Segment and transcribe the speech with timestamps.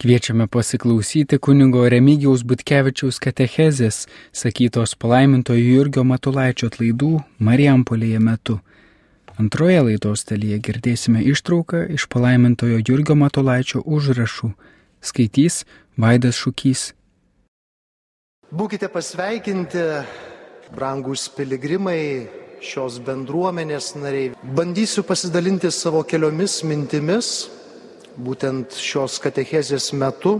[0.00, 7.10] Kviečiame pasiklausyti kunigo Remigijaus Butkevičiaus katechezės, sakytos palaimintojo Jurgio Matulaičio atlaidų
[7.44, 8.56] Marijampolėje metu.
[9.36, 14.54] Antroje laidos dalyje girdėsime ištrauką iš palaimintojo Jurgio Matulaičio užrašų.
[15.04, 15.66] Skaitys
[16.00, 16.94] Vaidas Šūkys.
[18.56, 19.84] Būkite pasveikinti,
[20.72, 22.00] brangus piligrimai,
[22.64, 24.32] šios bendruomenės nariai.
[24.56, 27.50] Bandysiu pasidalinti savo keliomis mintimis
[28.20, 30.38] būtent šios katechezės metu.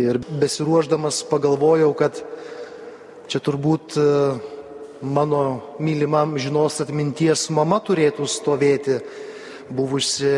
[0.00, 2.18] Ir besiruoždamas pagalvojau, kad
[3.30, 4.06] čia turbūt e,
[5.06, 5.42] mano
[5.78, 8.98] mylimam žinos atminties mama turėtų stovėti,
[9.70, 10.32] buvusi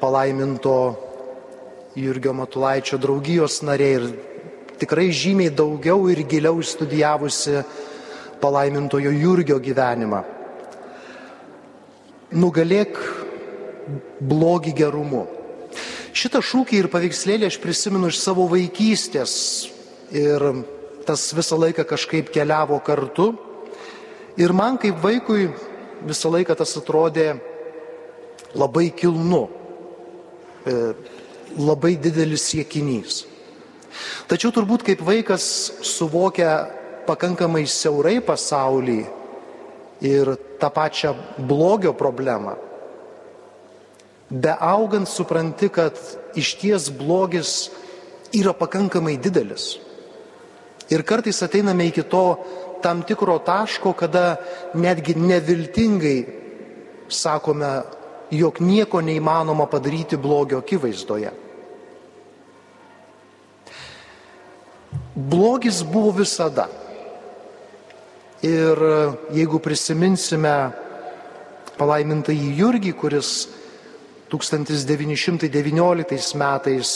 [0.00, 0.78] palaiminto
[1.96, 4.08] Jurgio Matulaičio draugijos narė ir
[4.80, 7.62] tikrai žymiai daugiau ir giliau studijavusi
[8.42, 10.24] palaimintojo Jurgio gyvenimą.
[12.36, 12.98] Nugalėk
[14.20, 15.24] blogį gerumu.
[16.16, 19.34] Šitą šūkį ir paveikslėlį aš prisimenu iš savo vaikystės
[20.14, 20.42] ir
[21.06, 23.34] tas visą laiką kažkaip keliavo kartu.
[24.40, 25.50] Ir man kaip vaikui
[26.06, 27.36] visą laiką tas atrodė
[28.56, 29.46] labai kilnu,
[30.66, 30.74] e,
[31.56, 33.24] labai didelis siekinys.
[34.28, 35.44] Tačiau turbūt kaip vaikas
[35.84, 36.66] suvokia
[37.06, 39.00] pakankamai siaurai pasaulį
[40.04, 41.14] ir tą pačią
[41.48, 42.56] blogio problemą,
[44.30, 45.98] beaugant supranti, kad
[46.34, 47.70] iš ties blogis
[48.34, 49.76] yra pakankamai didelis.
[50.90, 52.24] Ir kartais ateiname iki to
[52.82, 54.36] tam tikro taško, kada
[54.74, 56.18] netgi neviltingai
[57.08, 57.82] sakome,
[58.30, 61.30] jog nieko neįmanoma padaryti blogio akivaizdoje.
[65.14, 66.66] Blogis buvo visada.
[68.44, 68.78] Ir
[69.32, 70.52] jeigu prisiminsime
[71.78, 73.30] palaimintąjį Jurgį, kuris
[74.32, 76.94] 1919 metais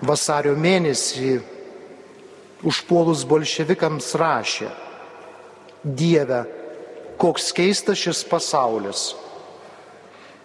[0.00, 1.40] vasario mėnesį
[2.64, 4.70] užpuolus bolševikams rašė,
[5.80, 6.42] Dieve,
[7.20, 9.14] koks keistas šis pasaulis.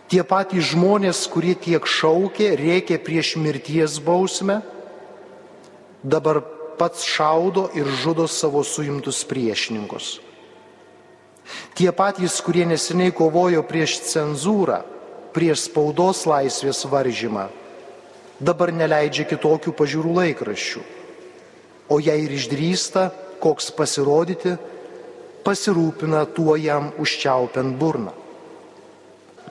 [0.08, 4.62] Tie patys žmonės, kurie tiek šaukė, rėkė prieš mirties bausmę,
[6.04, 6.40] dabar
[6.80, 10.20] pats šaudo ir žudo savo suimtus priešininkus.
[11.78, 14.82] Tie patys, kurie neseniai kovojo prieš cenzūrą,
[15.36, 17.50] prieš spaudos laisvės varžymą,
[18.40, 20.84] dabar neleidžia kitokių pažiūrų laikraščių.
[21.92, 23.10] O jei ir išdrįsta,
[23.44, 24.56] koks pasirodyti,
[25.46, 28.16] pasirūpina tuo jam užčiaupiant burną.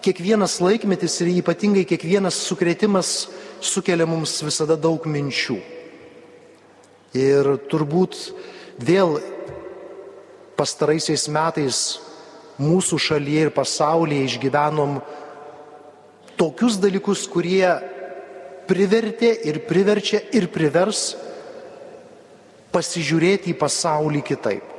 [0.04, 3.28] Kiekvienas laikmetis ir ypatingai kiekvienas sukretimas
[3.65, 5.56] sukelia mums visada daug minčių.
[7.15, 8.19] Ir turbūt
[8.83, 9.21] vėl
[10.59, 11.78] pastaraisiais metais
[12.60, 14.98] mūsų šalyje ir pasaulyje išgyvenom
[16.38, 17.66] tokius dalykus, kurie
[18.69, 21.15] privertė ir priverčia ir privers
[22.75, 24.70] pasižiūrėti į pasaulį kitaip.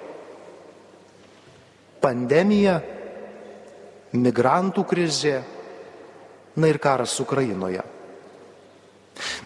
[2.04, 2.80] Pandemija,
[4.16, 5.38] migrantų krizė,
[6.56, 7.84] na ir karas Ukrainoje.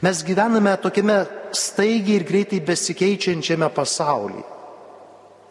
[0.01, 1.19] Mes gyvename tokiame
[1.53, 4.58] staigiai ir greitai besikeičiančiame pasaulyje.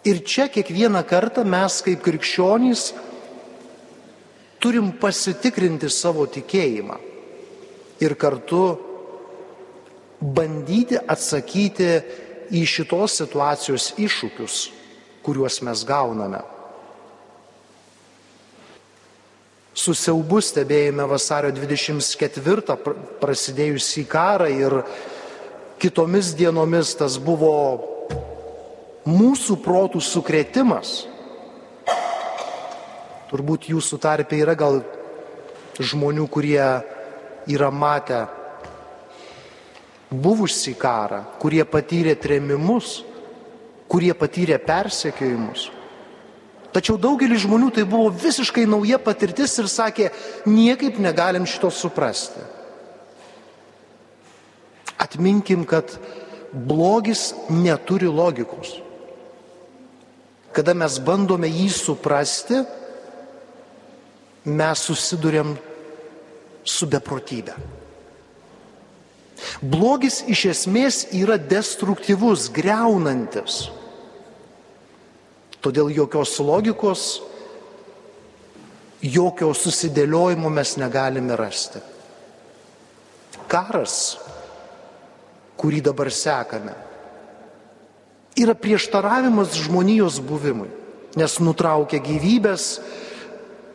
[0.06, 2.92] Ir čia kiekvieną kartą mes kaip krikščionys
[4.62, 6.98] turim pasitikrinti savo tikėjimą
[8.02, 8.62] ir kartu
[10.22, 11.90] bandyti atsakyti
[12.54, 14.60] į šitos situacijos iššūkius,
[15.26, 16.40] kuriuos mes gauname.
[19.78, 22.78] Susiaubu stebėjome vasario 24
[23.20, 24.80] prasidėjusį karą ir
[25.78, 27.54] kitomis dienomis tas buvo
[29.08, 31.06] mūsų protų sukretimas.
[33.28, 34.82] Turbūt jūsų tarpe yra gal
[35.78, 36.60] žmonių, kurie
[37.48, 38.26] yra matę
[40.08, 43.02] buvusi karą, kurie patyrė tremimus,
[43.88, 45.68] kurie patyrė persekiojimus.
[46.72, 50.10] Tačiau daugelis žmonių tai buvo visiškai nauja patirtis ir sakė,
[50.48, 52.44] niekaip negalim šito suprasti.
[54.98, 55.94] Atminkim, kad
[56.52, 58.87] blogis neturi logikos
[60.58, 62.56] kada mes bandome jį suprasti,
[64.42, 65.52] mes susidurėm
[66.66, 67.54] su beprotybė.
[69.62, 73.68] Blogis iš esmės yra destruktyvus, greunantis.
[75.62, 77.06] Todėl jokios logikos,
[78.98, 81.78] jokio susidėliojimo mes negalime rasti.
[83.46, 84.18] Karas,
[85.58, 86.74] kurį dabar sekame,
[88.38, 90.70] yra prieštaravimas žmonijos buvimui,
[91.18, 92.78] nes nutraukia gyvybės,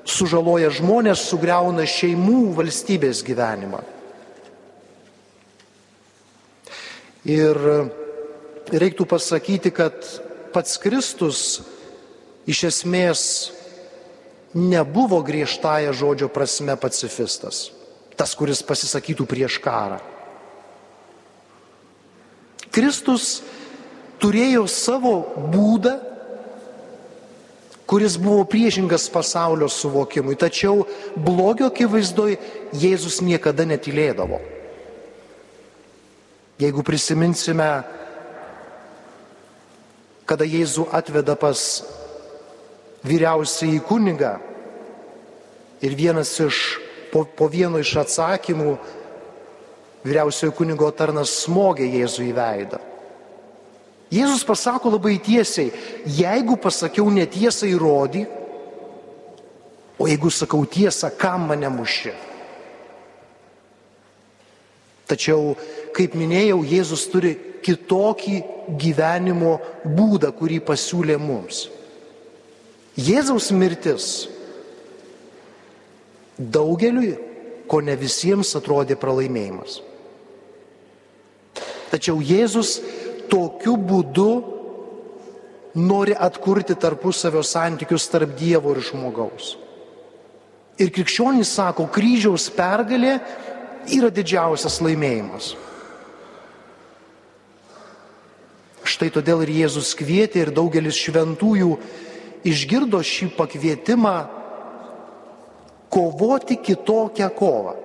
[0.07, 3.81] sužaloja žmonės, sugriauna šeimų, valstybės gyvenimą.
[7.23, 7.59] Ir
[8.67, 9.95] reiktų pasakyti, kad
[10.55, 11.61] pats Kristus
[12.47, 13.21] iš esmės
[14.53, 17.69] nebuvo griežtąją žodžio prasme pacifistas,
[18.19, 20.01] tas, kuris pasisakytų prieš karą.
[22.73, 23.41] Kristus
[24.23, 25.13] turėjo savo
[25.51, 25.97] būdą,
[27.89, 30.85] kuris buvo priešingas pasaulio suvokimui, tačiau
[31.19, 32.37] blogio akivaizdoj
[32.79, 34.39] Jėzus niekada netylėdavo.
[36.63, 37.67] Jeigu prisiminsime,
[40.29, 41.59] kada Jėzų atveda pas
[43.03, 44.37] vyriausiai kunigą
[45.83, 46.61] ir vienas iš,
[47.11, 48.77] po, po vieno iš atsakymų
[50.07, 52.79] vyriausiojo kunigo tarnas smogė Jėzų į veidą.
[54.13, 55.71] Jėzus pasako labai tiesiai,
[56.05, 58.27] jeigu pasakiau netiesą įrodį,
[59.97, 62.13] o jeigu sakau tiesą, kam mane muši.
[65.09, 65.53] Tačiau,
[65.95, 67.33] kaip minėjau, Jėzus turi
[67.63, 68.37] kitokį
[68.79, 71.67] gyvenimo būdą, kurį pasiūlė mums.
[72.99, 74.27] Jėzaus mirtis
[76.37, 77.15] daugeliui,
[77.69, 79.79] ko ne visiems atrodė pralaimėjimas.
[81.93, 82.79] Tačiau Jėzus
[83.31, 84.31] tokiu būdu
[85.75, 89.55] nori atkurti tarpusavio santykius tarp Dievo ir žmogaus.
[90.81, 93.19] Ir krikščionys sako, kryžiaus pergalė
[93.93, 95.53] yra didžiausias laimėjimas.
[98.83, 101.77] Štai todėl ir Jėzus kvietė ir daugelis šventųjų
[102.45, 104.15] išgirdo šį pakvietimą
[105.93, 107.75] kovoti kitokią kovą.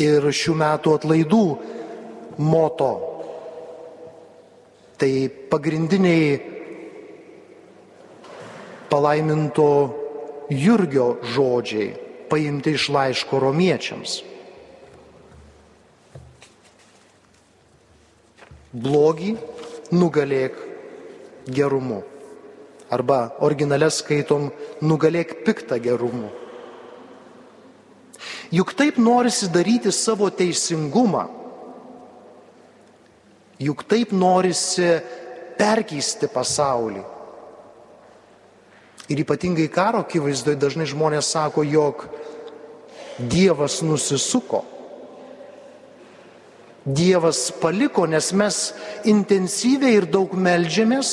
[0.00, 1.44] Ir šių metų atlaidų
[2.40, 2.90] moto
[4.96, 6.40] tai pagrindiniai
[8.90, 9.68] palaiminto
[10.50, 11.94] Jurgio žodžiai
[12.30, 14.20] paimti iš laiško romiečiams.
[18.70, 19.32] Blogį
[19.94, 20.58] nugalėk
[21.50, 22.02] gerumu.
[22.90, 24.50] Arba originale skaitom
[24.82, 26.30] nugalėk piktą gerumu.
[28.50, 31.39] Juk taip norisi daryti savo teisingumą.
[33.60, 34.88] Juk taip norisi
[35.60, 37.02] perkeisti pasaulį.
[39.10, 42.06] Ir ypatingai karo akivaizdoje dažnai žmonės sako, jog
[43.20, 44.62] Dievas nusisuko.
[46.86, 48.60] Dievas paliko, nes mes
[49.10, 51.10] intensyviai ir daug melžiamės,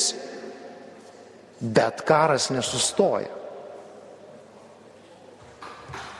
[1.60, 3.28] bet karas nesustoja.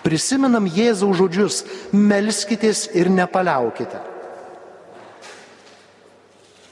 [0.05, 4.03] Prisimenam Jėzaus žodžius, melskitės ir nepaliaukite.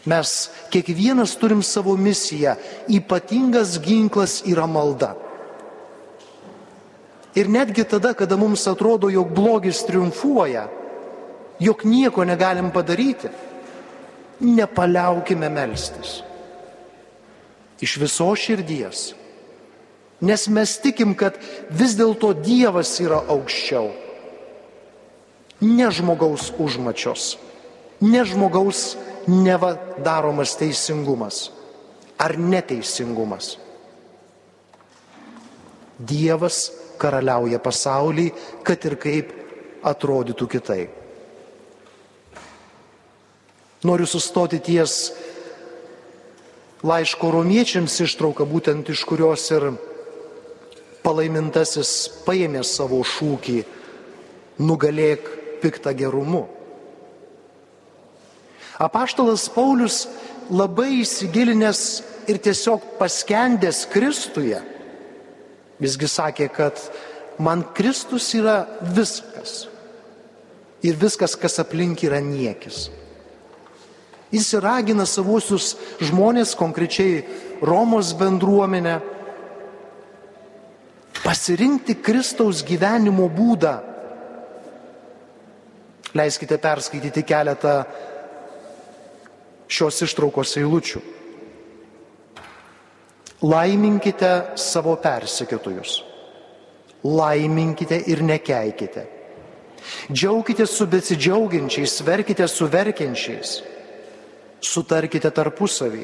[0.06, 2.55] Mes kiekvienas turim savo misiją,
[2.88, 5.17] ypatingas ginklas yra malda.
[7.37, 10.69] Ir netgi tada, kada mums atrodo, jog blogis triumfuoja,
[11.61, 13.29] jog nieko negalim padaryti,
[14.41, 16.20] nepaliaukime melstis.
[17.82, 19.11] Iš viso širdies.
[20.20, 21.37] Nes mes tikim, kad
[21.69, 23.91] vis dėlto Dievas yra aukščiau.
[25.61, 27.35] Ne žmogaus užmačios,
[28.00, 28.94] ne žmogaus
[29.26, 29.75] neva
[30.05, 31.50] daromas teisingumas
[32.19, 33.56] ar neteisingumas.
[35.96, 36.70] Dievas
[37.00, 38.31] karaliauja pasaulį,
[38.64, 39.32] kad ir kaip
[39.87, 41.02] atrodytų kitaip.
[43.87, 45.12] Noriu sustoti ties
[46.87, 49.71] laiško romiečiams ištrauką, būtent iš kurios ir
[51.04, 51.92] palaimintasis
[52.26, 53.61] paėmė savo šūkį
[54.64, 55.28] nugalėk
[55.62, 56.47] piktą gerumu.
[58.76, 60.04] Apaštalas Paulius
[60.52, 61.80] labai įsigilinęs
[62.28, 64.59] ir tiesiog paskendęs Kristuje,
[65.80, 66.80] visgi sakė, kad
[67.38, 68.64] man Kristus yra
[68.97, 69.66] viskas.
[70.85, 72.90] Ir viskas, kas aplink yra niekis.
[74.30, 77.23] Jis ragina savuosius žmonės, konkrečiai
[77.64, 78.99] Romos bendruomenę,
[81.23, 83.73] pasirinkti Kristaus gyvenimo būdą.
[86.16, 87.78] Leiskite perskaityti keletą
[89.68, 91.00] šios ištraukos eilučių.
[93.46, 96.00] Laiminkite savo persekiotojus.
[97.04, 99.04] Laiminkite ir nekeikite.
[100.11, 103.61] Džiaukite su besidžiaugiančiais, verkite su verkiančiais.
[104.61, 106.02] Sutarkite tarpusavį.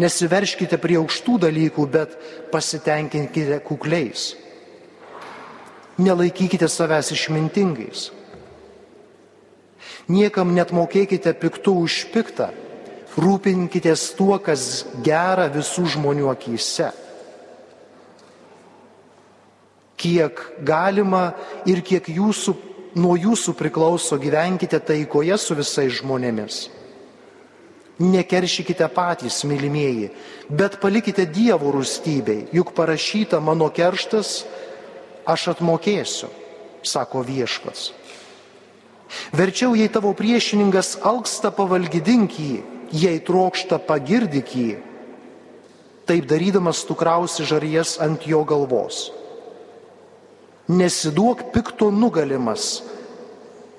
[0.00, 2.16] Nesiverškite prie aukštų dalykų, bet
[2.50, 4.32] pasitenkinkite kukliais.
[6.02, 8.08] Nelaikykite savęs išmintingais
[10.08, 12.50] Niekam net mokėkite piktų už piktą,
[13.16, 16.90] rūpinkitės tuo, kas gera visų žmonių akise.
[19.96, 21.30] Kiek galima
[21.64, 22.54] ir kiek jūsų
[23.00, 26.68] nuo jūsų priklauso gyvenkite taikoje su visais žmonėmis.
[28.02, 30.10] Nekeršykite patys, mylimieji,
[30.50, 34.40] bet palikite Dievo rūstybei, juk parašyta mano kerštas,
[35.30, 36.30] aš atmokėsiu,
[36.82, 37.92] sako viešpats.
[39.34, 42.56] Verčiau, jei tavo priešininkas alksta pavalgydink jį,
[42.94, 44.72] jei trokšta pagirdik jį,
[46.08, 49.08] taip darydamas tu krausi žarijas ant jo galvos.
[50.68, 52.82] Nesiduok pikto nugalimas,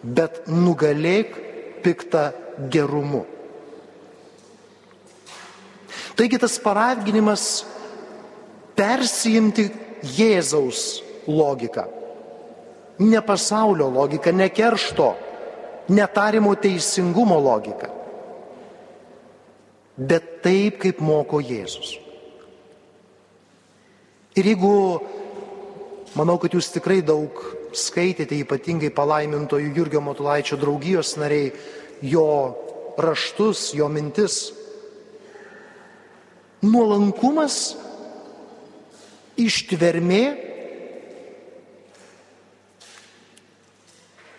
[0.03, 1.33] bet nugalėk
[1.85, 2.29] piktą
[2.69, 3.25] gerumu.
[6.15, 7.65] Taigi tas paraginimas
[8.77, 9.67] persijimti
[10.15, 11.85] Jėzaus logiką.
[13.01, 15.09] Ne pasaulio logika, ne keršto,
[15.89, 17.91] netarimo teisingumo logika.
[19.95, 21.95] Bet taip, kaip moko Jėzus.
[24.35, 24.73] Ir jeigu
[26.15, 27.35] Manau, kad jūs tikrai daug
[27.75, 31.49] skaitėte, ypatingai palaimintojų Jurgio Matulaičio draugijos nariai,
[31.99, 32.27] jo
[32.95, 34.37] raštus, jo mintis.
[36.63, 37.75] Nuolankumas,
[39.35, 40.21] ištvermė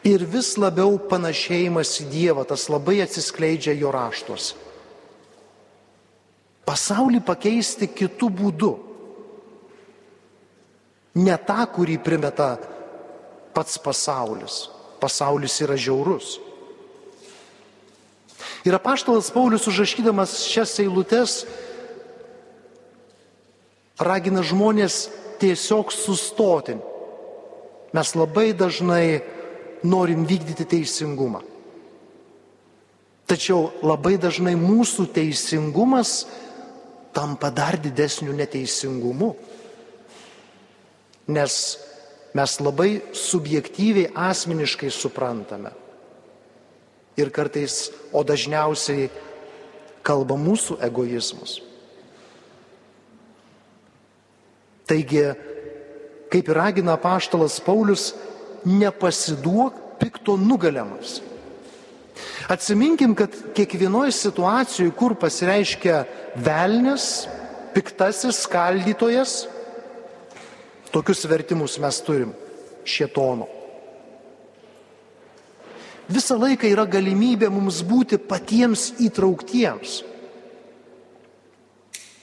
[0.06, 4.54] ir vis labiau panašėjimas į Dievą, tas labai atsiskleidžia jo raštuose.
[6.66, 8.72] Pasaulį pakeisti kitų būdų
[11.22, 12.56] ne tą, kurį primeta
[13.54, 14.66] pats pasaulis.
[15.00, 16.40] Pasaulis yra žiaurus.
[18.66, 21.44] Ir apaštalas Paulius užrašydamas šias eilutes
[24.02, 25.06] ragina žmonės
[25.38, 26.74] tiesiog sustoti.
[27.94, 29.35] Mes labai dažnai
[29.86, 31.42] norim vykdyti teisingumą.
[33.26, 36.26] Tačiau labai dažnai mūsų teisingumas
[37.16, 39.32] tampa dar didesniu neteisingumu
[41.26, 41.78] nes
[42.34, 45.72] mes labai subjektyviai, asmeniškai suprantame.
[47.16, 49.08] Ir kartais, o dažniausiai
[50.04, 51.58] kalba mūsų egoizmus.
[54.86, 55.24] Taigi,
[56.30, 58.12] kaip ir ragina paštalas Paulius,
[58.66, 61.20] nepasiduok pikto nugaliamas.
[62.50, 66.04] Atsiminkim, kad kiekvienoje situacijoje, kur pasireiškia
[66.42, 67.26] velnės,
[67.74, 69.44] piktasis skaldytojas,
[70.94, 72.30] Tokius vertimus mes turim
[72.86, 73.48] šietono.
[76.08, 79.98] Visą laiką yra galimybė mums būti patiems įtrauktiems.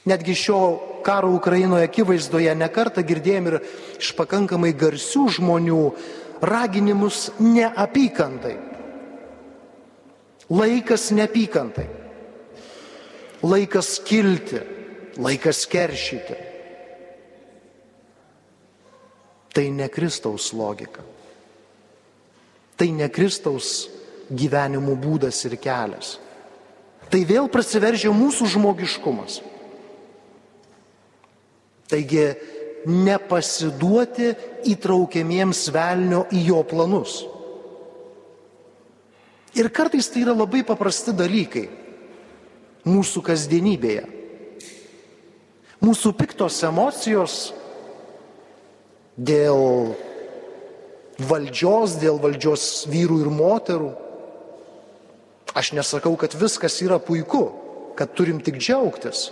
[0.07, 0.59] Netgi šio
[1.03, 3.59] karo Ukrainoje akivaizdoje nekartą girdėjom ir
[3.99, 5.83] iš pakankamai garsių žmonių
[6.43, 8.57] raginimus neapykantai.
[10.49, 11.87] Laikas neapykantai.
[13.43, 14.59] Laikas kilti.
[15.17, 16.35] Laikas keršyti.
[19.53, 21.01] Tai ne Kristaus logika.
[22.77, 23.87] Tai ne Kristaus
[24.33, 26.17] gyvenimo būdas ir kelias.
[27.13, 29.37] Tai vėl prasiveržia mūsų žmogiškumas.
[31.91, 32.25] Taigi
[32.89, 34.33] nepasiduoti
[34.73, 37.21] įtraukiamiems velnio į jo planus.
[39.53, 41.67] Ir kartais tai yra labai paprasti dalykai
[42.89, 44.05] mūsų kasdienybėje.
[45.83, 47.51] Mūsų piktos emocijos
[49.19, 49.93] dėl
[51.19, 53.91] valdžios, dėl valdžios vyrų ir moterų.
[55.53, 57.45] Aš nesakau, kad viskas yra puiku,
[57.99, 59.27] kad turim tik džiaugtis.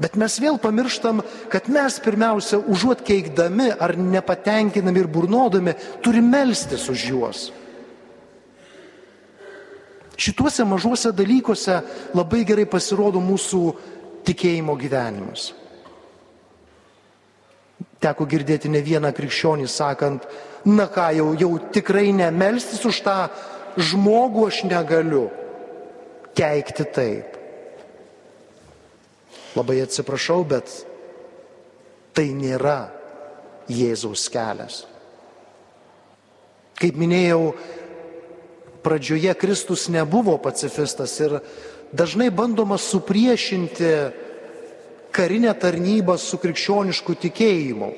[0.00, 1.20] Bet mes vėl pamirštam,
[1.52, 7.40] kad mes pirmiausia, užuot keikdami ar nepatenkinami ir burnodami, turim melstis už juos.
[10.20, 11.78] Šituose mažuose dalykuose
[12.16, 13.60] labai gerai pasirodo mūsų
[14.28, 15.50] tikėjimo gyvenimas.
[18.00, 20.24] Teko girdėti ne vieną krikščionį sakant,
[20.64, 23.18] na ką, jau, jau tikrai nemelstis už tą
[23.76, 25.26] žmogų aš negaliu.
[26.36, 27.39] Keikti taip.
[29.58, 30.70] Labai atsiprašau, bet
[32.14, 32.90] tai nėra
[33.70, 34.84] Jėzaus kelias.
[36.80, 37.52] Kaip minėjau,
[38.82, 41.36] pradžioje Kristus nebuvo pacifistas ir
[41.92, 43.90] dažnai bandoma supriešinti
[45.12, 47.90] karinę tarnybą su krikščionišku tikėjimu,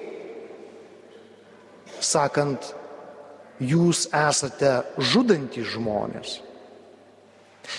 [2.03, 2.73] sakant,
[3.63, 6.41] jūs esate žudantys žmonės.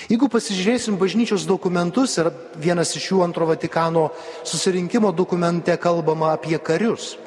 [0.07, 4.09] Jeigu pasižiūrėsim bažnyčios dokumentus ir vienas iš jų antro Vatikano
[4.47, 7.17] susirinkimo dokumente kalbama apie karius.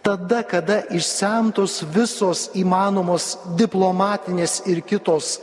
[0.00, 5.38] Tada, kada išsemtos visos įmanomos diplomatinės ir kitos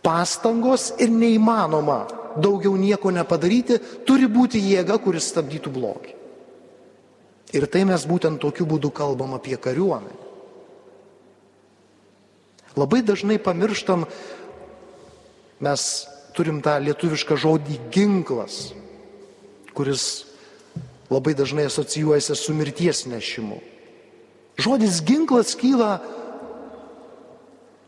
[0.00, 2.06] pastangos ir neįmanoma
[2.40, 6.16] daugiau nieko nepadaryti, turi būti jėga, kuris stabdytų blogį.
[7.56, 10.29] Ir tai mes būtent tokiu būdu kalbam apie kariuomenę.
[12.78, 14.04] Labai dažnai pamirštam,
[15.60, 15.86] mes
[16.36, 18.70] turim tą lietuvišką žodį ginklas,
[19.74, 20.26] kuris
[21.10, 23.58] labai dažnai asocijuojasi su mirties nešimu.
[24.60, 25.98] Žodis ginklas kyla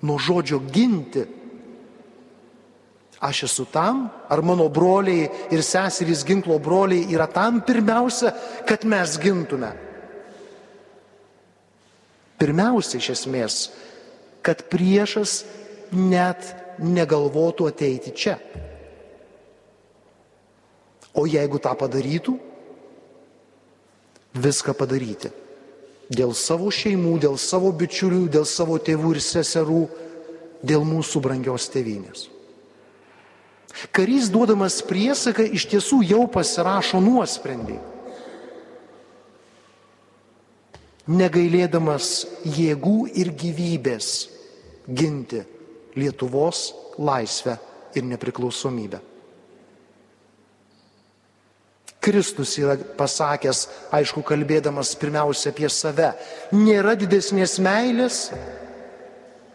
[0.02, 1.24] nuo žodžio ginti.
[3.22, 8.32] Aš esu tam, ar mano broliai ir seserys ginklo broliai yra tam pirmiausia,
[8.66, 9.70] kad mes gintume.
[12.42, 13.58] Pirmiausia iš esmės,
[14.42, 15.42] kad priešas
[15.92, 18.38] net negalvotų ateiti čia.
[21.12, 22.38] O jeigu tą padarytų,
[24.32, 25.30] viską padaryti.
[26.12, 29.82] Dėl savo šeimų, dėl savo bičiulių, dėl savo tėvų ir seserų,
[30.64, 32.28] dėl mūsų brangios tėvynės.
[33.92, 37.78] Karys duodamas priesaką iš tiesų jau pasirašo nuosprendį.
[41.11, 44.11] Negailėdamas jėgų ir gyvybės
[44.87, 45.42] ginti
[45.99, 46.68] Lietuvos
[46.99, 47.56] laisvę
[47.99, 49.00] ir nepriklausomybę.
[52.02, 56.09] Kristus yra pasakęs, aišku, kalbėdamas pirmiausia apie save,
[56.50, 58.25] nėra didesnės meilės,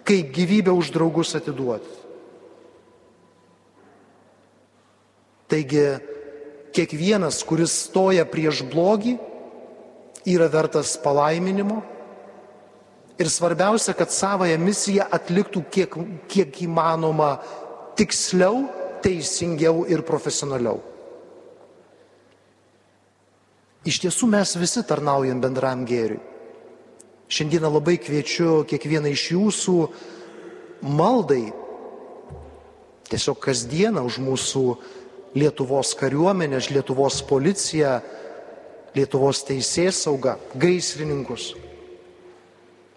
[0.08, 1.92] kai gyvybę už draugus atiduoti.
[5.52, 5.84] Taigi,
[6.76, 9.18] kiekvienas, kuris stoja prieš blogį,
[10.28, 11.82] yra vertas palaiminimo.
[13.18, 15.96] Ir svarbiausia, kad savoją misiją atliktų kiek,
[16.30, 17.38] kiek įmanoma
[17.98, 18.68] tiksliau,
[19.02, 20.82] teisingiau ir profesionaliau.
[23.88, 26.20] Iš tiesų mes visi tarnaujam bendram gėriui.
[27.28, 29.76] Šiandieną labai kviečiu kiekvieną iš jūsų
[30.88, 31.50] maldai,
[33.10, 34.64] tiesiog kasdieną už mūsų
[35.38, 37.98] Lietuvos kariuomenę, Lietuvos policiją,
[38.96, 41.52] Lietuvos teisės saugą, gaisrininkus.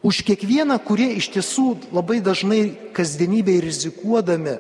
[0.07, 4.57] Už kiekvieną, kurie iš tiesų labai dažnai kasdienybėje rizikuodami,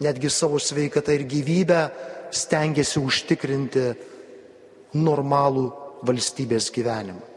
[0.00, 1.82] netgi savo sveikatą ir gyvybę,
[2.34, 3.84] stengiasi užtikrinti
[4.96, 5.66] normalų
[6.06, 7.34] valstybės gyvenimą.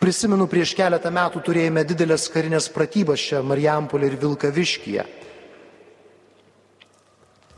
[0.00, 5.04] Prisimenu, prieš keletą metų turėjome didelės karinės pratybas čia Marijampolė ir Vilkaviškyje.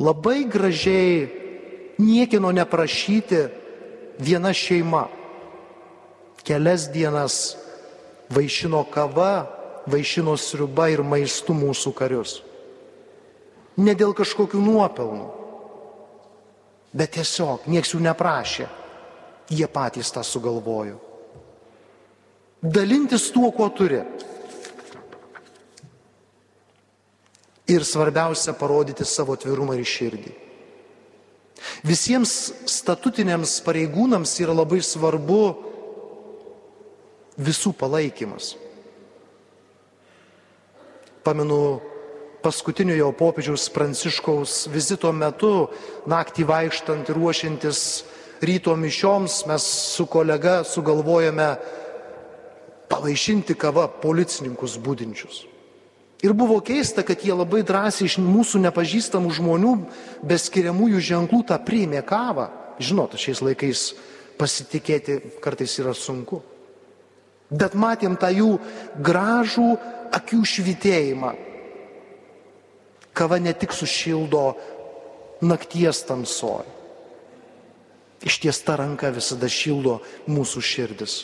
[0.02, 1.41] Labai gražiai,
[1.98, 3.42] niekino neprašyti,
[4.22, 5.07] viena šeima
[6.42, 7.57] kelias dienas
[8.33, 9.46] vaišino kava,
[9.87, 12.40] vaišino sriuba ir maistu mūsų karius.
[13.76, 15.31] Ne dėl kažkokių nuopelnų,
[16.92, 18.68] Bet tiesiog nieks jų neprašė.
[19.52, 20.98] Jie patys tą sugalvojo.
[22.62, 24.02] Dalintis tuo, kuo turi.
[27.72, 30.35] Ir svarbiausia parodyti savo tvirumą ir širdį.
[31.82, 35.40] Visiems statutiniams pareigūnams yra labai svarbu
[37.42, 38.52] visų palaikymas.
[41.26, 41.80] Pamenu,
[42.42, 45.68] paskutiniojo popiežiaus Pranciškaus vizito metu,
[46.10, 47.82] naktį vaikštant ir ruošiantis
[48.42, 51.48] ryto mišioms, mes su kolega sugalvojame
[52.90, 55.46] pavaišinti kava policininkus būdinčius.
[56.22, 59.72] Ir buvo keista, kad jie labai drąsiai iš mūsų nepažįstamų žmonių,
[60.22, 62.48] be skiriamųjų ženklų tą priėmė kavą.
[62.82, 63.87] Žinot, šiais laikais
[64.38, 66.40] pasitikėti kartais yra sunku.
[67.50, 68.52] Bet matėm tą jų
[69.02, 69.72] gražų
[70.14, 71.32] akių švitėjimą,
[73.12, 74.54] Kava ne tik sušildo
[75.44, 76.64] nakties tamsoj.
[78.24, 79.98] Ištiesta ranka visada šildo
[80.30, 81.16] mūsų širdis.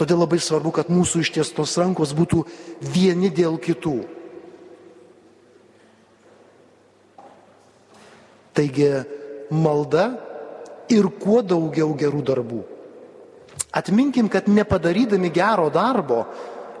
[0.00, 2.42] Todėl labai svarbu, kad mūsų ištiestos rankos būtų
[2.94, 4.00] vieni dėl kitų.
[8.52, 8.90] Taigi
[9.52, 10.06] malda
[10.92, 12.62] ir kuo daugiau gerų darbų.
[13.72, 16.24] Atminkim, kad nepadarydami gero darbo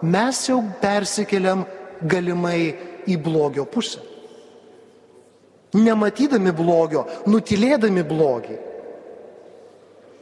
[0.04, 1.64] mes jau persikeliam
[2.04, 2.72] galimai
[3.08, 4.12] į blogio pusę
[5.72, 8.58] nematydami blogio, nutilėdami blogį,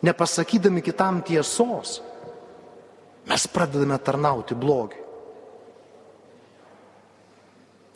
[0.06, 1.98] nepasakydami kitam tiesos,
[3.28, 5.06] mes pradedame tarnauti blogiui.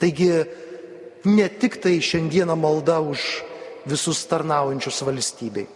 [0.03, 0.31] Taigi
[1.25, 3.45] ne tik tai šiandieną malda už
[3.89, 5.67] visus tarnaujančius valstybei.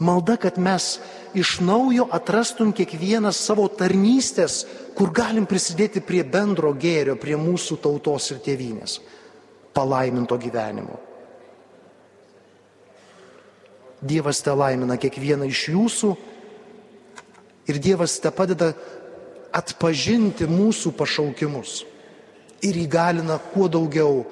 [0.00, 0.96] Malda, kad mes
[1.36, 4.64] iš naujo atrastum kiekvieną savo tarnystės,
[4.96, 9.00] kur galim prisidėti prie bendro gėrio, prie mūsų tautos ir tėvynės
[9.76, 10.96] palaiminto gyvenimo.
[14.00, 16.14] Dievas te laimina kiekvieną iš jūsų
[17.68, 18.72] ir Dievas te padeda
[19.52, 21.82] atpažinti mūsų pašaukimus
[22.62, 24.24] ir įgalina kuo daugiau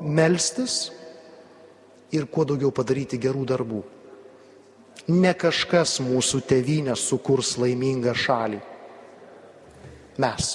[0.00, 0.92] melstis
[2.14, 3.82] ir kuo daugiau padaryti gerų darbų.
[5.14, 8.60] Ne kažkas mūsų tevinę sukurs laimingą šalį.
[10.22, 10.54] Mes.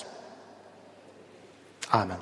[1.92, 2.22] Amen.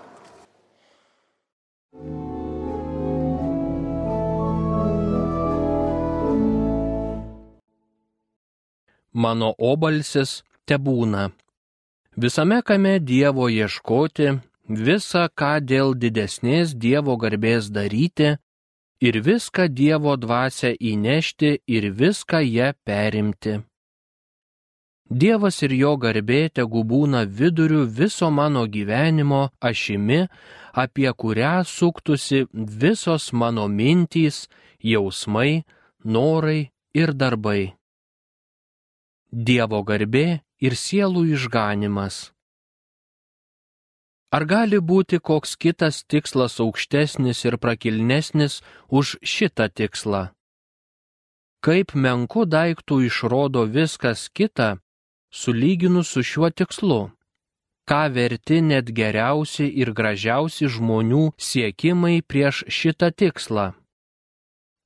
[9.17, 11.31] Mano obalsis tebūna.
[12.17, 14.31] Visame kame Dievo ieškoti,
[14.85, 18.31] visą ką dėl didesnės Dievo garbės daryti
[19.05, 23.59] ir viską Dievo dvasę įnešti ir viską ją perimti.
[25.09, 30.25] Dievas ir jo garbė tegu būna viduriu viso mano gyvenimo ašimi,
[30.73, 32.47] apie kurią suktusi
[32.81, 34.47] visos mano mintys,
[34.81, 35.61] jausmai,
[36.03, 37.77] norai ir darbai.
[39.31, 42.31] Dievo garbė ir sielų išganimas.
[44.27, 48.59] Ar gali būti koks kitas tikslas aukštesnis ir prakilnesnis
[48.91, 50.23] už šitą tikslą?
[51.63, 54.77] Kaip menku daiktų išrodo viskas kita,
[55.31, 57.01] sulyginus su šiuo tikslu?
[57.87, 63.71] Ką verti net geriausi ir gražiausi žmonių siekimai prieš šitą tikslą?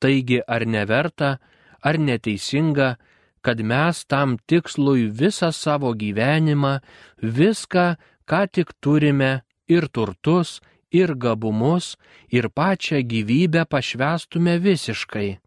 [0.02, 1.40] Taigi ar neverta,
[1.82, 2.98] ar neteisinga,
[3.42, 6.80] kad mes tam tikslui visą savo gyvenimą,
[7.22, 7.86] viską,
[8.30, 10.60] ką tik turime, ir turtus,
[10.92, 11.98] ir gabumus,
[12.30, 15.40] ir pačią gyvybę pašvestume visiškai.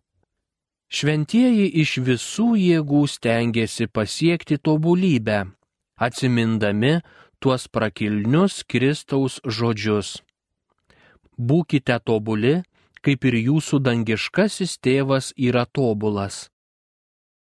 [0.94, 5.38] Šventieji iš visų jėgų stengiasi pasiekti tobulybę,
[5.96, 7.00] atsimindami
[7.42, 10.20] tuos prakilnius Kristaus žodžius.
[11.34, 12.62] Būkite tobuli,
[13.04, 16.53] kaip ir jūsų dangiškasis tėvas yra tobulas.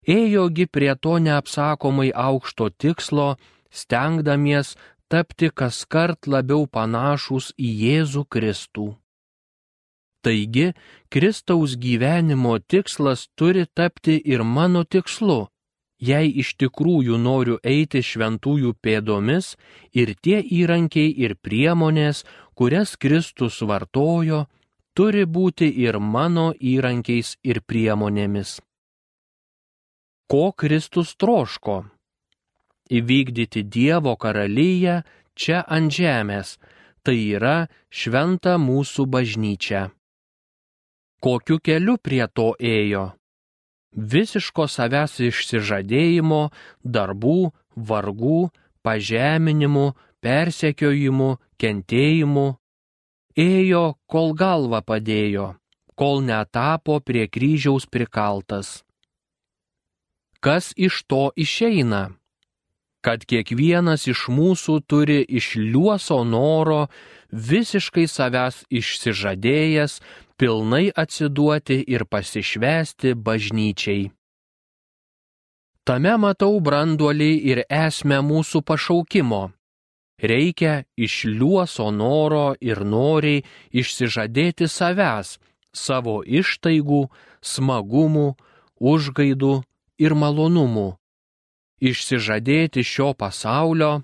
[0.09, 3.35] Ėjogi prie to neapsakomai aukšto tikslo,
[3.69, 4.73] stengdamies
[5.11, 8.87] tapti kas kart labiau panašus į Jėzų Kristų.
[10.25, 10.73] Taigi,
[11.13, 15.47] Kristaus gyvenimo tikslas turi tapti ir mano tikslu,
[16.09, 19.53] jei iš tikrųjų noriu eiti šventųjų pėdomis
[19.93, 22.25] ir tie įrankiai ir priemonės,
[22.57, 24.47] kurias Kristus vartojo,
[24.97, 28.57] turi būti ir mano įrankiais ir priemonėmis.
[30.29, 31.83] Ko Kristus troško?
[32.89, 35.03] įvykdyti Dievo karalyje
[35.37, 36.57] čia ant žemės,
[37.05, 39.89] tai yra šventa mūsų bažnyčia.
[41.23, 43.11] Kokiu keliu prie to ėjo?
[43.93, 46.41] Visiško savęs išsižadėjimo,
[46.83, 48.49] darbų, vargų,
[48.85, 49.87] pažeminimų,
[50.23, 52.47] persekiojimų, kentėjimų.
[53.39, 55.55] Ėjo, kol galva padėjo,
[55.95, 58.79] kol netapo prie kryžiaus prikaltas.
[60.39, 62.19] Kas iš to išeina?
[63.01, 66.87] kad kiekvienas iš mūsų turi iš liuoso noro
[67.31, 69.99] visiškai savęs išsižadėjęs
[70.39, 74.09] pilnai atsiduoti ir pasišvesti bažnyčiai.
[75.87, 79.49] Tame matau branduolį ir esmę mūsų pašaukimo.
[80.19, 85.37] Reikia iš liuoso noro ir noriai išsižadėti savęs,
[85.71, 87.05] savo ištaigų,
[87.39, 88.27] smagumų,
[88.91, 89.53] užgaidų
[89.99, 90.89] ir malonumų
[91.79, 93.99] išsižadėti šio pasaulio,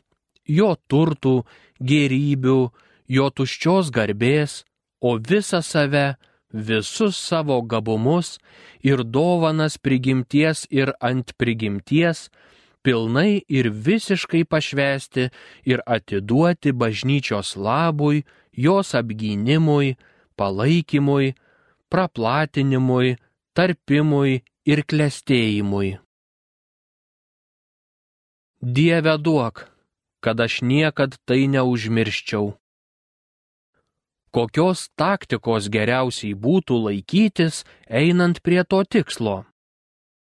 [0.47, 1.43] jo turtų,
[1.79, 2.59] gerybių,
[3.07, 4.63] jo tuščios garbės,
[5.01, 6.15] o visą save,
[6.51, 8.37] visus savo gabumus
[8.83, 12.29] ir dovanas prigimties ir ant prigimties,
[12.85, 15.29] pilnai ir visiškai pašvesti
[15.67, 18.23] ir atiduoti bažnyčios labui,
[18.55, 19.97] jos apgynimui,
[20.39, 21.33] palaikymui,
[21.91, 23.17] praplatinimui,
[23.55, 25.95] tarpimui ir klestėjimui.
[28.65, 29.67] Dieve duok,
[30.25, 32.55] kad aš niekad tai neužmirščiau.
[34.33, 39.45] Kokios taktikos geriausiai būtų laikytis, einant prie to tikslo?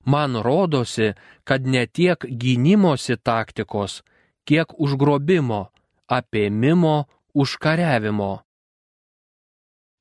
[0.04, 1.14] Man rodosi,
[1.46, 4.02] kad ne tiek gynimosi taktikos,
[4.46, 5.70] kiek užgrobimo,
[6.10, 8.32] apėmimo, užkariavimo.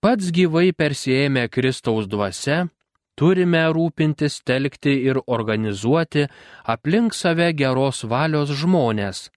[0.01, 2.67] Pats gyvai persėmė Kristaus dvasia,
[3.15, 6.27] turime rūpintis telkti ir organizuoti
[6.75, 9.29] aplink save geros valios žmonės,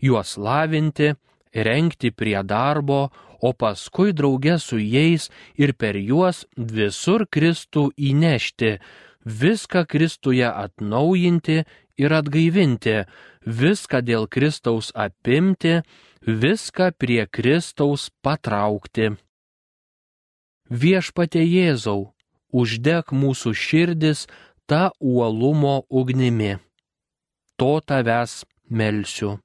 [0.00, 1.14] juos lavinti,
[1.54, 3.08] renkti prie darbo,
[3.40, 8.72] o paskui drauge su jais ir per juos visur Kristų įnešti,
[9.24, 11.62] viską Kristuje atnaujinti
[11.98, 13.04] ir atgaivinti,
[13.46, 15.80] viską dėl Kristaus apimti,
[16.26, 19.14] viską prie Kristaus patraukti.
[20.68, 22.12] Viešpate Jėzau,
[22.52, 24.26] uždeg mūsų širdis
[24.68, 26.56] tą uolumo ugnimi.
[27.58, 29.38] To tavęs melsiu.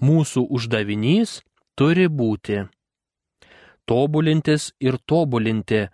[0.00, 1.40] Mūsų uždavinys
[1.76, 2.64] turi būti
[3.90, 5.88] tobulintis ir tobulinti,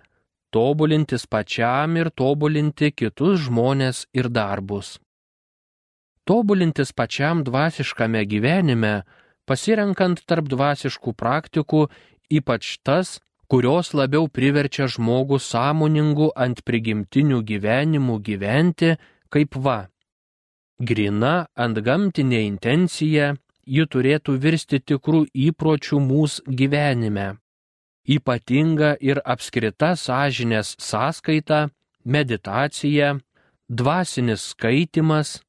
[0.53, 4.99] tobulintis pačiam ir tobulinti kitus žmonės ir darbus.
[6.29, 9.07] Tobulintis pačiam dvasiškame gyvenime,
[9.49, 11.87] pasirenkant tarp dvasiškų praktikų,
[12.29, 18.97] ypač tas, kurios labiau priverčia žmogų sąmoningų ant prigimtinių gyvenimų gyventi,
[19.31, 19.87] kaip va.
[20.79, 23.35] Grina ant gamtinė intencija,
[23.67, 27.29] ji turėtų virsti tikrų įpročių mūsų gyvenime.
[28.07, 31.71] Ypatinga ir apskrita sąžinės sąskaita,
[32.05, 33.17] meditacija,
[33.69, 35.41] dvasinis skaitimas,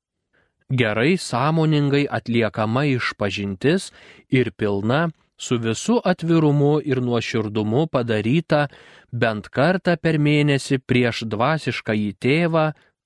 [0.69, 3.91] gerai sąmoningai atliekama išpažintis
[4.29, 8.67] ir pilna su visu atvirumu ir nuoširdumu padaryta
[9.11, 12.65] bent kartą per mėnesį prieš dvasišką į tėvą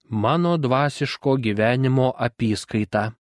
[0.10, 3.12] mano dvasiško gyvenimo apyskaitą.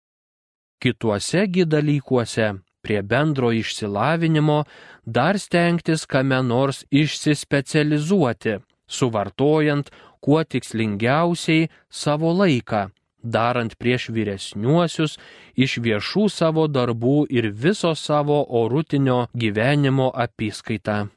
[0.81, 2.47] Kituosegi dalykuose
[2.83, 4.65] prie bendro išsilavinimo
[5.05, 8.57] dar stengtis kame nors išsispecializuoti,
[8.89, 12.89] suvartojant kuo tikslingiausiai savo laiką
[13.23, 15.17] darant prieš vyresniuosius
[15.57, 21.09] iš viešų savo darbų ir viso savo orutinio gyvenimo apyskaitą.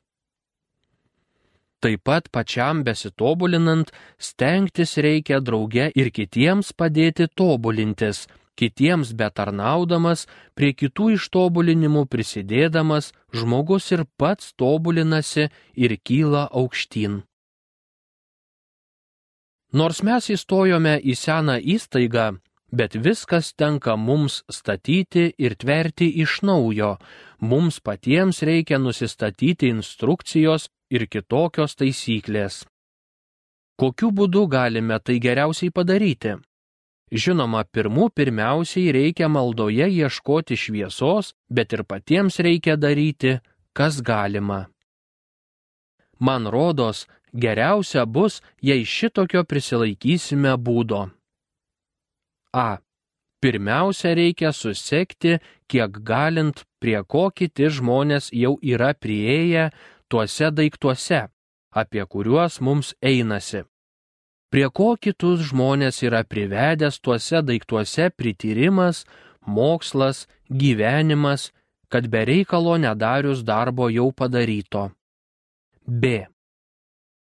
[1.84, 8.22] Taip pat pačiam besitobulinant, stengtis reikia drauge ir kitiems padėti tobulintis,
[8.56, 10.24] kitiems betarnaudamas,
[10.56, 17.24] prie kitų ištobulinimų prisidėdamas, žmogus ir pats tobulinasi ir kyla aukštyn.
[19.74, 22.28] Nors mes įstojome į seną įstaigą,
[22.70, 26.98] bet viskas tenka mums statyti ir tverti iš naujo,
[27.42, 32.64] mums patiems reikia nusistatyti instrukcijos ir kitokios taisyklės.
[33.82, 36.36] Kokiu būdu galime tai geriausiai padaryti?
[37.14, 43.40] Žinoma, pirmų pirmiausiai reikia maldoje ieškoti šviesos, bet ir patiems reikia daryti,
[43.74, 44.68] kas galima.
[46.20, 51.08] Man rodos, geriausia bus, jei šitokio prisilaikysime būdo.
[52.54, 52.80] A.
[53.44, 59.66] Pirmiausia, reikia susekti, kiek galint, prie ko kiti žmonės jau yra prieėję
[60.08, 61.26] tuose daiktuose,
[61.76, 63.66] apie kuriuos mums einasi.
[64.54, 69.04] Prie ko kitus žmonės yra privedęs tuose daiktuose prityrimas,
[69.44, 71.50] mokslas, gyvenimas,
[71.90, 74.92] kad be reikalo nedarius darbo jau padaryto.
[75.84, 76.33] B.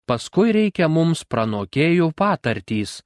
[0.04, 2.98] Paskui reikia mums pranokėjų patartys,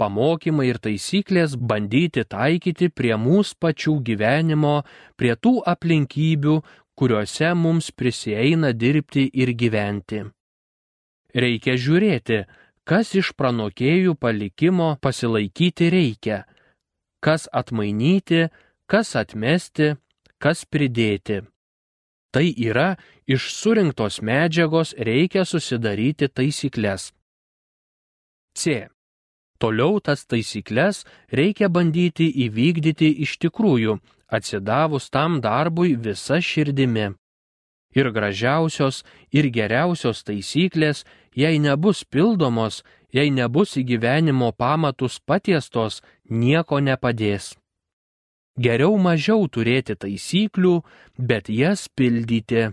[0.00, 4.76] pamokymai ir taisyklės bandyti taikyti prie mūsų pačių gyvenimo,
[5.20, 6.56] prie tų aplinkybių,
[6.96, 10.22] kuriuose mums prisieina dirbti ir gyventi.
[11.36, 12.38] Reikia žiūrėti,
[12.88, 16.44] kas iš pranokėjų palikimo pasilaikyti reikia,
[17.20, 18.46] kas atmainyti,
[18.88, 19.92] kas atmesti,
[20.40, 21.42] kas pridėti.
[22.36, 27.06] Tai yra, iš surinktos medžiagos reikia susidaryti taisyklės.
[28.52, 28.90] C.
[29.56, 33.96] Toliau tas taisyklės reikia bandyti įvykdyti iš tikrųjų,
[34.28, 37.14] atsidavus tam darbui visa širdimi.
[37.96, 39.00] Ir gražiausios,
[39.32, 42.82] ir geriausios taisyklės, jei nebus pildomos,
[43.16, 47.54] jei nebus į gyvenimo pamatus patiestos, nieko nepadės.
[48.56, 50.80] Geriau mažiau turėti taisyklių,
[51.18, 52.70] bet jas pildyti.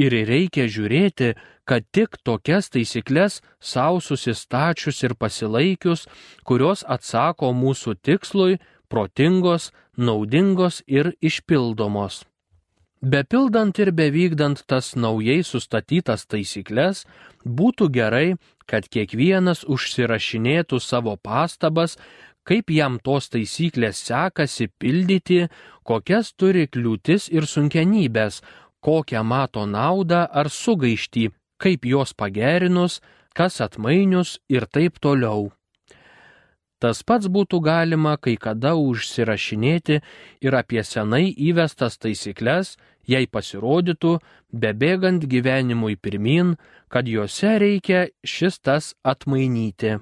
[0.00, 1.34] Ir reikia žiūrėti,
[1.68, 6.08] kad tik tokias taisyklės savo susistačius ir pasilaikius,
[6.42, 12.24] kurios atsako mūsų tikslui, protingos, naudingos ir išpildomos.
[13.04, 17.04] Bepildant ir bevykdant tas naujai sustatytas taisyklės,
[17.44, 18.28] būtų gerai,
[18.64, 21.98] kad kiekvienas užsirašinėtų savo pastabas,
[22.48, 25.48] kaip jam tos taisyklės sekasi pildyti,
[25.82, 28.42] kokias turi kliūtis ir sunkenybės,
[28.84, 33.00] kokią mato naudą ar sugaištį, kaip jos pagerinus,
[33.34, 35.50] kas atmainius ir taip toliau.
[36.84, 40.00] Tas pats būtų galima kai kada užsirašinėti
[40.44, 42.74] ir apie senai įvestas taisyklės,
[43.08, 44.18] jei pasirodytų,
[44.52, 46.56] bebėgant gyvenimui pirmin,
[46.92, 49.96] kad juose reikia šis tas atmainyti.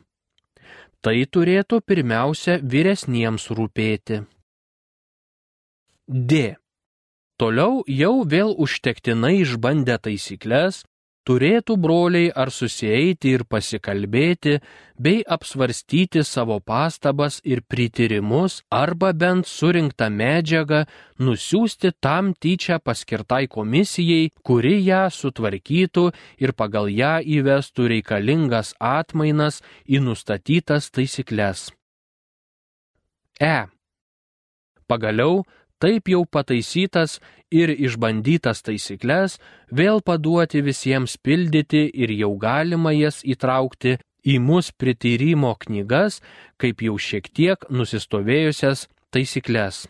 [1.03, 4.21] Tai turėtų pirmiausia vyresniems rūpėti.
[6.07, 6.43] D.
[7.43, 10.85] Toliau jau vėl užtektinai išbandę taisyklės,
[11.29, 14.59] turėtų broliai ar susieiti ir pasikalbėti,
[14.99, 20.85] bei apsvarstyti savo pastabas ir prityrimus, arba bent surinktą medžiagą
[21.19, 26.09] nusiųsti tam tyčia paskirtai komisijai, kuri ją sutvarkytų
[26.43, 31.71] ir pagal ją įvestų reikalingas atmainas į nustatytas taisyklės.
[33.41, 33.67] E.
[34.87, 35.43] Pagaliau,
[35.83, 37.18] taip jau pataisytas
[37.51, 39.38] ir išbandytas taisyklės
[39.81, 46.21] vėl paduoti visiems pildyti ir jau galima jas įtraukti į mus prityrimo knygas,
[46.57, 49.88] kaip jau šiek tiek nusistovėjusias taisyklės.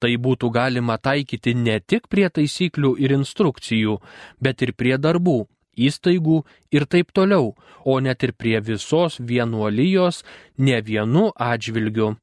[0.00, 3.98] Tai būtų galima taikyti ne tik prie taisyklių ir instrukcijų,
[4.40, 5.44] bet ir prie darbų,
[5.76, 6.40] įstaigų
[6.72, 7.52] ir taip toliau,
[7.84, 10.24] o net ir prie visos vienuolijos
[10.56, 12.14] ne vienu atžvilgiu.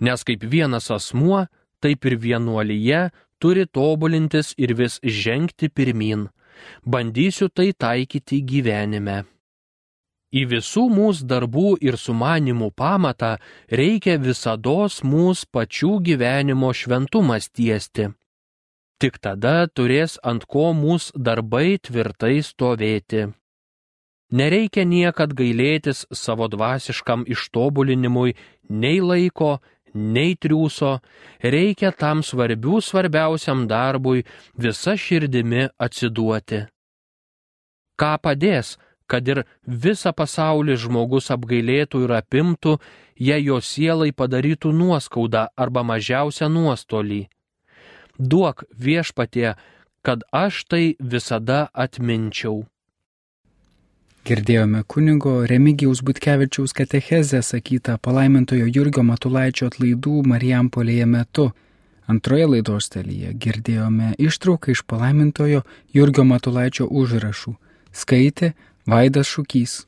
[0.00, 1.46] Nes kaip vienas asmuo,
[1.80, 3.06] taip ir vienuolyje
[3.40, 6.28] turi tobulintis ir vis žengti pirmin.
[6.84, 9.24] Bandysiu tai taikyti gyvenime.
[10.34, 13.36] Į visų mūsų darbų ir sumanimų pamatą
[13.70, 18.10] reikia visados mūsų pačių gyvenimo šventumas tiesti.
[19.00, 23.28] Tik tada turės ant ko mūsų darbai tvirtai stovėti.
[24.32, 28.34] Nereikia niekad gailėtis savo dvasiškam ištobulinimui
[28.68, 29.60] nei laiko,
[29.96, 30.98] nei triūso,
[31.42, 36.66] reikia tam svarbių svarbiausiam darbui visa širdimi atsiduoti.
[37.96, 38.76] Ką padės,
[39.08, 42.76] kad ir visą pasaulį žmogus apgailėtų ir apimtų,
[43.16, 47.26] jei jo sielai padarytų nuoskaudą arba mažiausią nuostolį.
[48.18, 49.54] Duok viešpatie,
[50.02, 52.64] kad aš tai visada atminčiau.
[54.26, 61.44] Girdėjome kunigo Remigijaus Butkevičiaus katechezę sakytą palaimintojo Jurgio Matulaičio atlaidų Marijampolėje metu.
[62.10, 65.62] Antroje laidos dalyje girdėjome ištrauką iš palaimintojo
[65.94, 67.54] Jurgio Matulaičio užrašų.
[67.94, 68.56] Skaitė
[68.90, 69.84] Vaidas Šūkys.